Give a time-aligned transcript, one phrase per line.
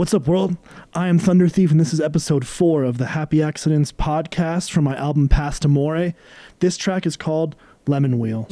[0.00, 0.56] What's up, world?
[0.94, 4.84] I am Thunder Thief, and this is episode four of the Happy Accidents podcast from
[4.84, 6.14] my album Past Amore.
[6.60, 7.54] This track is called
[7.86, 8.48] Lemon Wheel.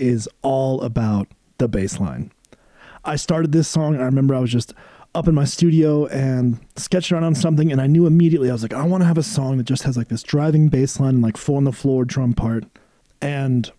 [0.00, 1.28] Is all about
[1.58, 2.32] the bass line.
[3.04, 4.74] I started this song, I remember I was just
[5.14, 8.62] up in my studio and sketching around on something, and I knew immediately I was
[8.62, 11.14] like, I want to have a song that just has like this driving bass line
[11.14, 12.64] and like four on the floor drum part,
[13.20, 13.70] and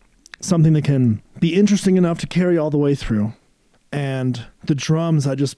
[0.42, 3.34] something that can be interesting enough to carry all the way through.
[3.92, 5.58] And the drums, I just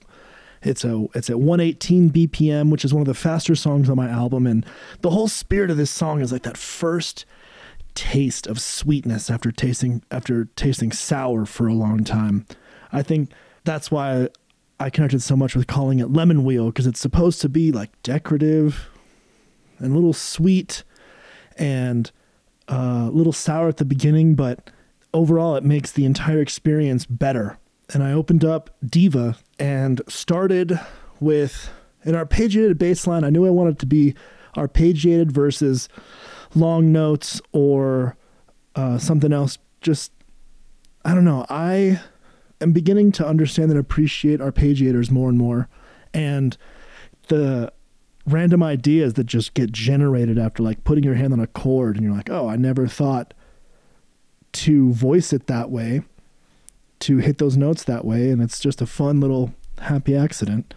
[0.62, 4.10] it's a it's at 118 BPM, which is one of the faster songs on my
[4.10, 4.66] album, and
[5.02, 7.26] the whole spirit of this song is like that first
[7.96, 12.46] taste of sweetness after tasting after tasting sour for a long time.
[12.92, 13.32] I think
[13.64, 14.30] that's why
[14.80, 17.90] I connected so much with calling it lemon wheel because it's supposed to be like
[18.04, 18.90] decorative
[19.80, 20.84] and a little sweet
[21.58, 22.12] and
[22.68, 24.70] uh, a little sour at the beginning, but
[25.14, 27.58] overall it makes the entire experience better.
[27.94, 30.80] And I opened up Diva and started
[31.20, 31.70] with
[32.04, 33.24] an arpeggiated bass line.
[33.24, 34.16] I knew I wanted to be
[34.56, 35.90] arpeggiated versus
[36.56, 38.16] long notes or
[38.76, 39.58] uh, something else.
[39.82, 40.12] Just,
[41.04, 41.46] I don't know.
[41.50, 42.02] I
[42.62, 45.68] am beginning to understand and appreciate arpeggiators more and more.
[46.14, 46.58] And
[47.28, 47.72] the
[48.26, 52.06] random ideas that just get generated after like putting your hand on a chord and
[52.06, 53.34] you're like, oh, I never thought
[54.54, 56.04] to voice it that way,
[57.00, 58.30] to hit those notes that way.
[58.30, 60.74] And it's just a fun little happy accident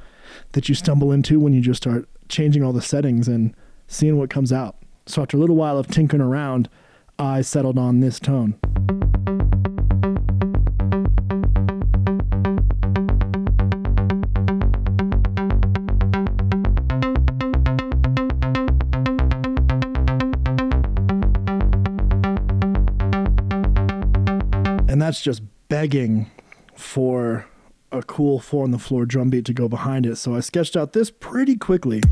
[0.53, 3.55] that you stumble into when you just start changing all the settings and
[3.87, 4.77] seeing what comes out.
[5.07, 6.69] So after a little while of tinkering around,
[7.19, 8.59] I settled on this tone.
[24.89, 26.31] And that's just begging
[26.75, 27.47] for
[27.93, 30.17] a cool four on the floor drum beat to go behind it.
[30.17, 32.03] So I sketched out this pretty quickly.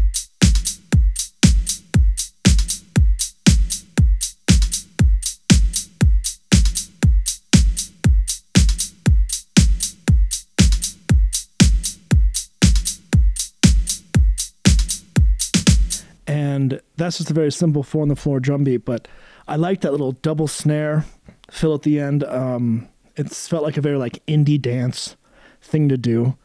[16.54, 18.84] And that's just a very simple four on the floor drum beat.
[18.84, 19.08] But
[19.48, 21.04] I like that little double snare
[21.50, 22.24] fill at the end.
[22.24, 25.16] Um, it felt like a very like indie dance
[25.60, 26.36] thing to do,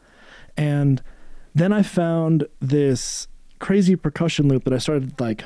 [0.56, 1.02] and
[1.54, 3.28] then I found this
[3.58, 5.44] crazy percussion loop that I started like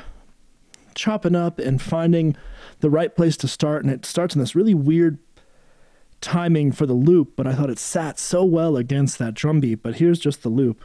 [0.93, 2.35] chopping up and finding
[2.79, 5.19] the right place to start, and it starts in this really weird
[6.21, 9.83] timing for the loop, but I thought it sat so well against that drum beat.
[9.83, 10.83] But here's just the loop.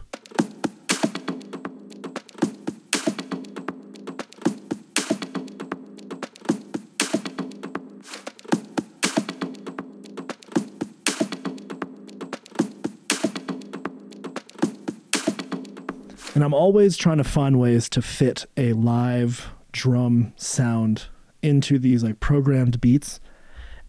[16.40, 21.08] And I'm always trying to find ways to fit a live drum sound
[21.42, 23.20] into these like programmed beats.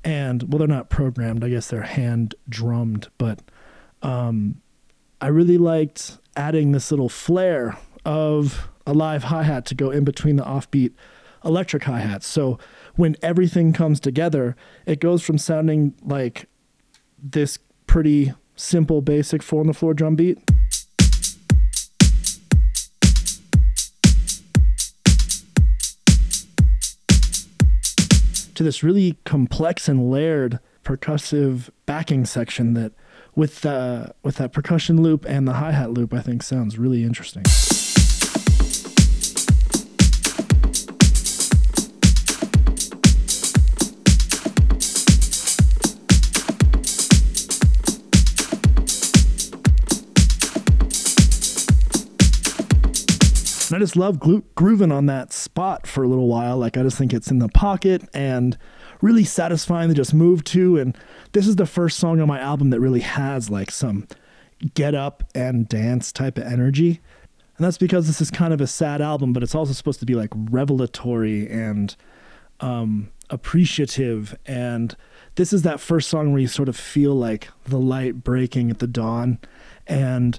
[0.03, 3.41] And well, they're not programmed, I guess they're hand drummed, but
[4.01, 4.61] um,
[5.21, 10.03] I really liked adding this little flare of a live hi hat to go in
[10.03, 10.91] between the offbeat
[11.45, 12.27] electric hi hats.
[12.27, 12.59] So
[12.97, 16.49] when everything comes together, it goes from sounding like
[17.17, 20.37] this pretty simple, basic four on the floor drum beat
[28.61, 32.91] to this really complex and layered percussive backing section that
[33.33, 37.43] with the with that percussion loop and the hi-hat loop I think sounds really interesting.
[53.71, 56.57] And I just love glo- grooving on that spot for a little while.
[56.57, 58.57] Like I just think it's in the pocket and
[59.01, 60.77] really satisfying to just move to.
[60.77, 60.97] And
[61.33, 64.07] this is the first song on my album that really has like some
[64.75, 67.01] get up and dance type of energy.
[67.57, 70.05] And that's because this is kind of a sad album, but it's also supposed to
[70.05, 71.97] be like revelatory and
[72.61, 74.95] um, appreciative and
[75.35, 78.79] this is that first song where you sort of feel like the light breaking at
[78.79, 79.39] the dawn
[79.87, 80.37] and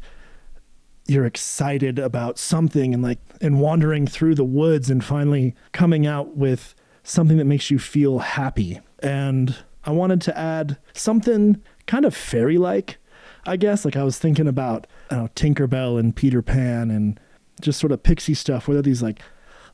[1.13, 6.37] you're excited about something and like and wandering through the woods and finally coming out
[6.37, 12.15] with something that makes you feel happy and i wanted to add something kind of
[12.17, 12.99] fairy like
[13.47, 17.19] i guess like i was thinking about I know, tinkerbell and peter pan and
[17.61, 19.21] just sort of pixie stuff where there are these like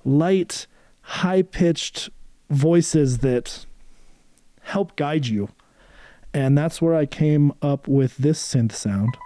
[0.05, 0.67] light
[1.03, 2.11] high pitched
[2.51, 3.67] voices that
[4.63, 5.49] help guide you.
[6.35, 9.17] And that's where I came up with this synth sound.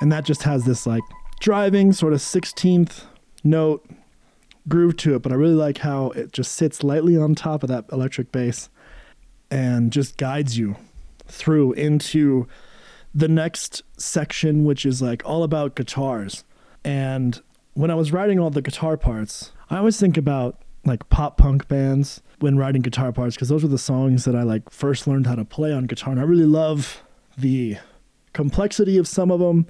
[0.00, 1.02] And that just has this like
[1.40, 3.04] driving sort of 16th
[3.42, 3.88] note
[4.68, 7.68] groove to it, but I really like how it just sits lightly on top of
[7.68, 8.70] that electric bass
[9.50, 10.76] and just guides you
[11.26, 12.46] through into
[13.14, 16.44] the next section, which is like all about guitars.
[16.84, 17.40] And
[17.74, 21.68] when I was writing all the guitar parts, I always think about like pop punk
[21.68, 25.26] bands when writing guitar parts because those were the songs that I like first learned
[25.26, 26.10] how to play on guitar.
[26.10, 27.02] And I really love
[27.38, 27.78] the
[28.32, 29.66] complexity of some of them,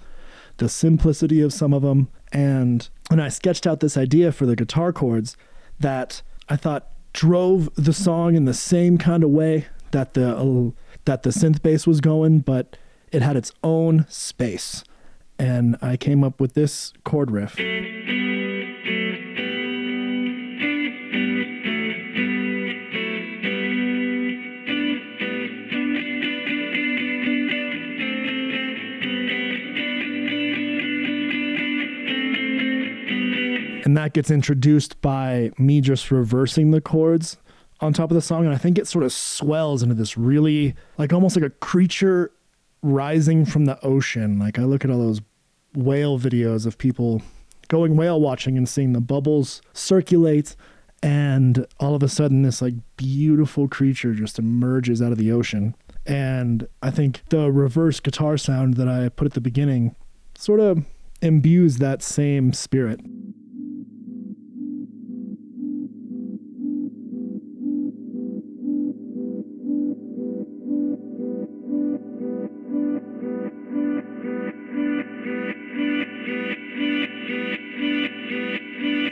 [0.59, 4.56] the simplicity of some of them, and and I sketched out this idea for the
[4.56, 5.37] guitar chords
[5.81, 10.71] that I thought drove the song in the same kind of way that the uh,
[11.05, 12.77] that the synth bass was going, but
[13.12, 14.85] it had its own space.
[15.39, 17.56] And I came up with this chord riff.
[33.94, 37.37] And that gets introduced by me just reversing the chords
[37.79, 38.44] on top of the song.
[38.44, 42.32] And i think it sort of swells into this really like almost like a creature
[42.82, 44.41] rising from the ocean.
[44.41, 45.20] Like i look at all those
[45.76, 47.23] whale videos of people
[47.69, 50.56] going whale watching and seeing the bubbles circulate
[51.00, 55.76] and all of a sudden this like beautiful creature just emerges out of the ocean.
[56.05, 59.94] And i think the reverse guitar sound that i put at the beginning
[60.37, 60.85] sort of
[61.23, 62.99] imbues that same spirit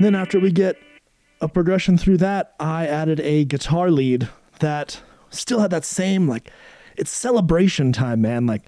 [0.04, 0.76] then after we get
[1.40, 4.28] a progression through that, I added a guitar lead
[4.60, 5.00] that
[5.31, 6.50] still had that same like
[6.96, 8.46] it's celebration time, man.
[8.46, 8.62] Like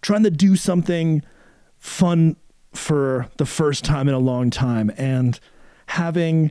[0.00, 1.22] trying to do something
[1.78, 2.36] fun
[2.72, 5.38] for the first time in a long time and
[5.86, 6.50] having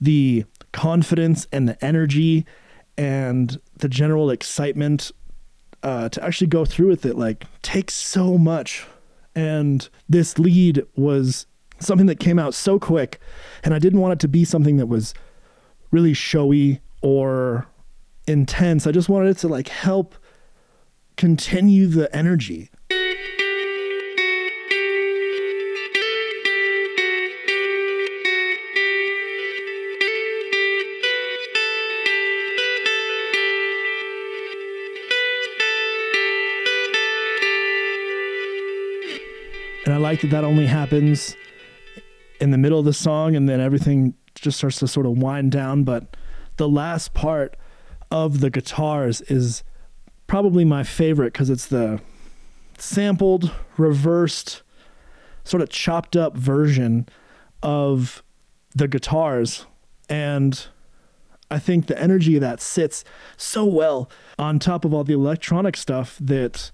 [0.00, 2.46] the confidence and the energy
[2.96, 5.12] and the general excitement
[5.82, 8.86] uh, to actually go through with it like takes so much
[9.34, 11.46] and this lead was
[11.80, 13.18] something that came out so quick
[13.64, 15.14] and I didn't want it to be something that was
[15.90, 17.66] really showy or
[18.26, 18.86] intense.
[18.86, 20.14] I just wanted it to like help
[21.16, 22.70] continue the energy.
[39.86, 41.36] And I like that that only happens
[42.40, 45.52] in the middle of the song and then everything just starts to sort of wind
[45.52, 46.16] down but
[46.56, 47.56] the last part
[48.10, 49.62] of the guitars is
[50.26, 52.00] probably my favorite because it's the
[52.78, 54.62] sampled reversed
[55.44, 57.06] sort of chopped up version
[57.62, 58.22] of
[58.74, 59.66] the guitars
[60.08, 60.66] and
[61.50, 63.04] I think the energy of that sits
[63.36, 66.70] so well on top of all the electronic stuff that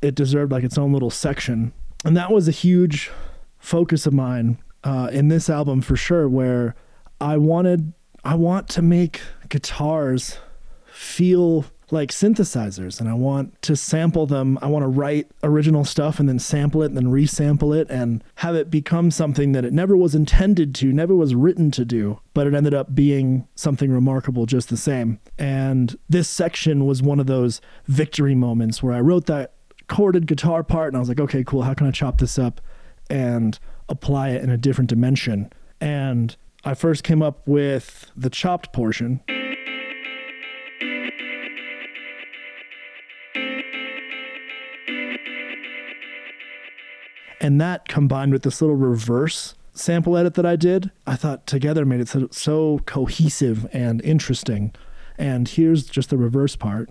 [0.00, 1.72] it deserved like its own little section.
[2.04, 3.10] And that was a huge
[3.58, 6.74] focus of mine uh, in this album for sure, where
[7.20, 7.92] I wanted,
[8.24, 10.38] I want to make guitars
[10.86, 14.58] feel like synthesizers and I want to sample them.
[14.60, 18.22] I want to write original stuff and then sample it and then resample it and
[18.36, 22.20] have it become something that it never was intended to, never was written to do,
[22.34, 25.18] but it ended up being something remarkable just the same.
[25.38, 29.54] And this section was one of those victory moments where I wrote that
[29.90, 31.62] chorded guitar part and I was like, okay, cool.
[31.62, 32.60] How can I chop this up
[33.08, 35.50] and apply it in a different dimension.
[35.80, 39.20] And I first came up with the chopped portion.
[47.40, 51.86] And that combined with this little reverse sample edit that I did, I thought together
[51.86, 54.74] made it so, so cohesive and interesting.
[55.16, 56.90] And here's just the reverse part.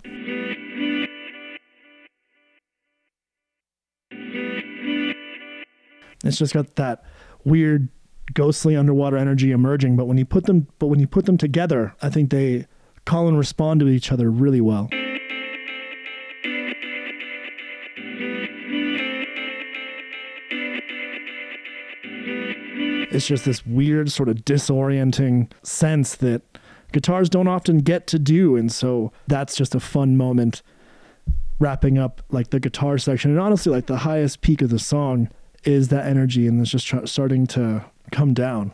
[6.28, 7.04] It's just got that
[7.46, 7.88] weird
[8.34, 11.96] ghostly underwater energy emerging, but when you put them but when you put them together,
[12.02, 12.68] I think they
[13.06, 14.90] call and respond to each other really well.
[23.10, 26.42] It's just this weird sort of disorienting sense that
[26.92, 28.58] guitars don't often get to do.
[28.58, 30.62] And so that's just a fun moment
[31.58, 33.32] wrapping up like the guitar section.
[33.32, 35.30] And honestly like the highest peak of the song
[35.68, 38.72] is that energy and it's just tr- starting to come down.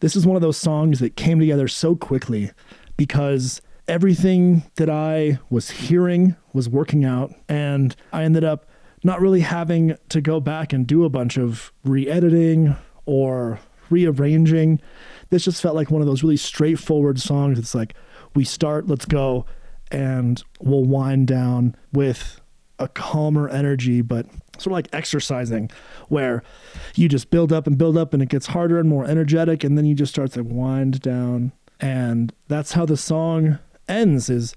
[0.00, 2.50] This is one of those songs that came together so quickly
[2.96, 8.66] because everything that I was hearing was working out, and I ended up
[9.04, 12.76] not really having to go back and do a bunch of re editing
[13.06, 13.60] or
[13.90, 14.80] rearranging.
[15.30, 17.58] This just felt like one of those really straightforward songs.
[17.58, 17.94] It's like,
[18.34, 19.46] we start, let's go,
[19.92, 22.40] and we'll wind down with
[22.78, 25.70] a calmer energy, but sort of like exercising,
[26.08, 26.42] where
[26.94, 29.76] you just build up and build up and it gets harder and more energetic, and
[29.76, 31.52] then you just start to wind down.
[31.80, 33.58] And that's how the song
[33.88, 34.54] ends is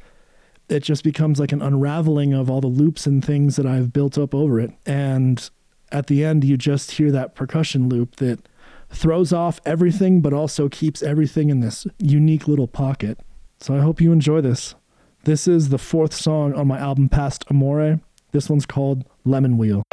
[0.70, 4.18] it just becomes like an unraveling of all the loops and things that I've built
[4.18, 4.72] up over it.
[4.86, 5.50] And
[5.92, 8.48] at the end you just hear that percussion loop that
[8.90, 13.20] throws off everything but also keeps everything in this unique little pocket.
[13.60, 14.76] So I hope you enjoy this.
[15.24, 18.00] This is the fourth song on my album Past Amore.
[18.32, 19.84] This one's called lemon wheel.